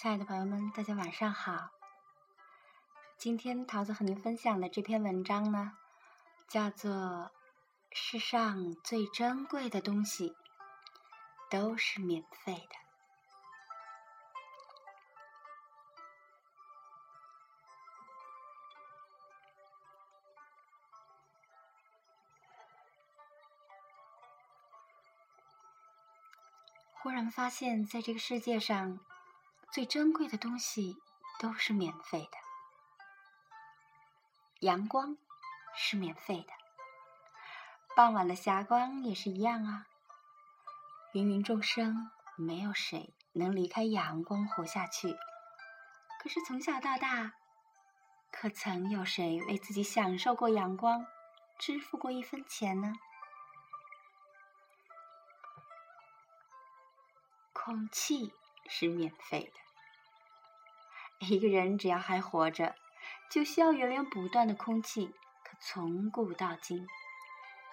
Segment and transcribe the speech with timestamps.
[0.00, 1.70] 亲爱的朋友们，大家晚上好。
[3.16, 5.72] 今天桃子和您分享的这篇文章呢，
[6.46, 6.92] 叫做
[7.90, 10.36] 《世上最珍贵的东西
[11.50, 12.60] 都是免费的》。
[26.92, 29.00] 忽然发现，在这个世界上，
[29.70, 30.96] 最珍贵的东西
[31.38, 32.38] 都是免费的。
[34.60, 35.16] 阳光
[35.76, 36.52] 是免费的，
[37.94, 39.86] 傍晚的霞光也是一样啊。
[41.12, 45.16] 芸芸众生，没有谁能离开阳光活下去。
[46.20, 47.34] 可是从小到大，
[48.32, 51.06] 可曾有谁为自己享受过阳光，
[51.58, 52.94] 支付过一分钱呢？
[57.52, 58.34] 空气
[58.68, 59.67] 是免费的。
[61.20, 62.74] 一个人只要还活着，
[63.30, 65.14] 就需要源源不断的空气。
[65.42, 66.86] 可从古到今，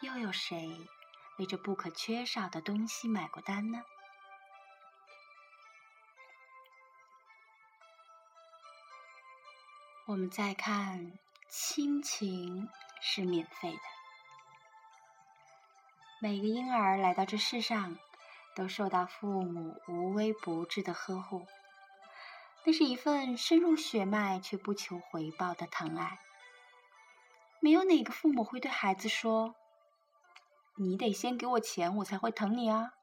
[0.00, 0.88] 又有谁
[1.38, 3.82] 为这不可缺少的东西买过单呢？
[10.06, 11.12] 我们再看，
[11.48, 12.68] 亲情
[13.00, 13.80] 是免费的。
[16.20, 17.98] 每个婴儿来到这世上。
[18.54, 21.46] 都受到父母无微不至的呵护，
[22.66, 26.18] 那是一份深入血脉却不求回报的疼爱。
[27.60, 29.54] 没有哪个父母会对孩子说
[30.76, 32.94] ：“你得先给我钱，我才会疼你啊。”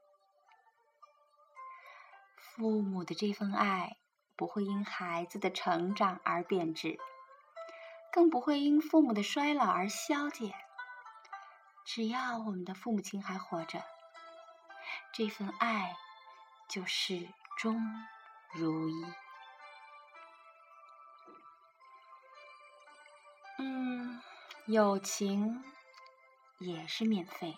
[2.35, 3.95] 父母的这份爱
[4.35, 6.99] 不会因孩子的成长而贬值，
[8.11, 10.53] 更不会因父母的衰老而消减。
[11.85, 13.81] 只要我们的父母亲还活着。
[15.13, 15.95] 这份爱
[16.67, 17.81] 就始终
[18.53, 19.22] 如一。
[24.65, 25.61] 友情
[26.57, 27.57] 也是免费的。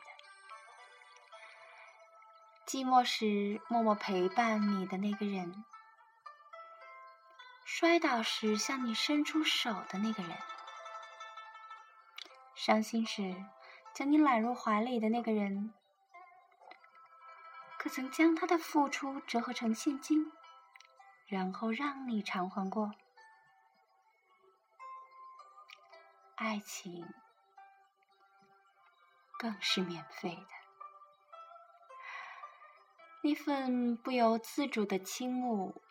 [2.66, 5.64] 寂寞时默默陪伴你的那个人，
[7.64, 10.36] 摔倒时向你伸出手的那个人，
[12.56, 13.36] 伤心时
[13.94, 15.72] 将你揽入怀里的那个人。
[17.78, 20.32] 可曾将他的付出折合成现金，
[21.28, 22.96] 然后让你偿还过？
[26.36, 27.08] 爱情
[29.40, 30.48] 更是免费的，
[33.22, 35.82] 那份不由自主的倾慕，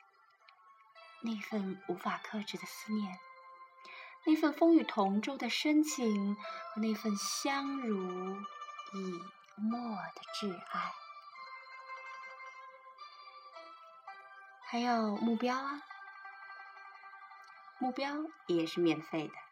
[1.22, 3.19] 那份无法克制的思念，
[4.27, 8.37] 那份风雨同舟的深情，和那份相濡
[8.93, 9.22] 以
[9.56, 10.93] 沫的挚爱。
[14.66, 15.82] 还有目标啊，
[17.78, 18.15] 目标
[18.47, 19.44] 也是免费的。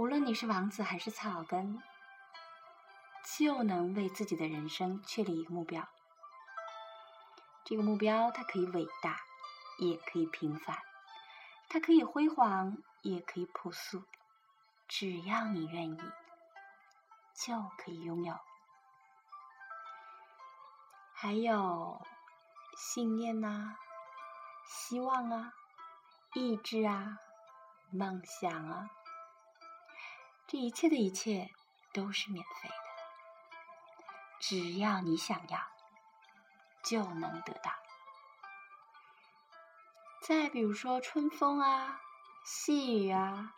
[0.00, 1.82] 无论你是王子还是草根，
[3.36, 5.86] 就能为自己的人生确立一个目标。
[7.66, 9.20] 这个目标它可以伟大，
[9.78, 10.74] 也可以平凡；
[11.68, 14.02] 它可以辉煌，也可以朴素。
[14.88, 15.98] 只要你愿意，
[17.34, 18.34] 就可以拥有。
[21.12, 22.00] 还有。
[22.74, 23.76] 信念呐，
[24.64, 25.52] 希望啊，
[26.32, 27.18] 意志啊，
[27.90, 28.88] 梦想啊，
[30.50, 31.48] 这一切的一切
[31.92, 32.74] 都是免费的。
[34.40, 35.60] 只要你想要，
[36.82, 37.70] 就能得到。
[40.22, 42.00] 再比如说春风啊，
[42.44, 43.54] 细雨啊，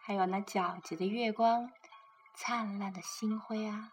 [0.00, 1.70] 还有那皎洁的月光，
[2.34, 3.92] 灿烂的星辉啊，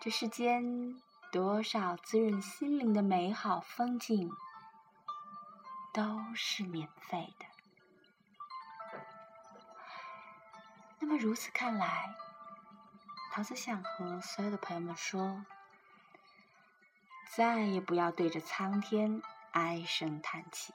[0.00, 1.00] 这世间。
[1.32, 4.28] 多少滋润心灵的美好风景，
[5.94, 7.46] 都是免费的。
[11.00, 12.14] 那么如此看来，
[13.32, 15.44] 桃子想和所有的朋友们说：
[17.34, 20.72] 再也不要对着苍天唉声叹气。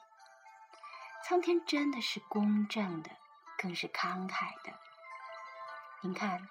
[1.24, 3.10] 苍天真的是公正的，
[3.56, 4.72] 更是慷慨的。
[6.02, 6.48] 您看。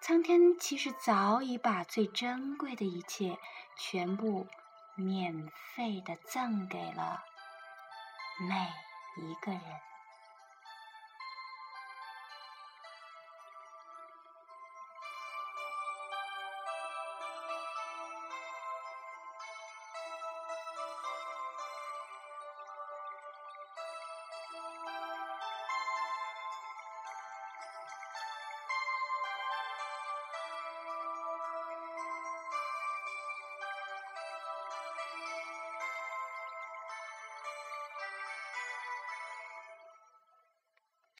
[0.00, 3.38] 苍天其实早已把最珍贵的一切
[3.74, 4.46] 全部
[4.96, 7.24] 免费的赠给了
[8.38, 8.72] 每
[9.22, 9.62] 一个人。